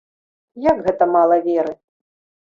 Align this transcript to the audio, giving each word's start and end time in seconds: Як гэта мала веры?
Як 0.67 0.79
гэта 0.87 1.07
мала 1.15 1.37
веры? 1.47 1.73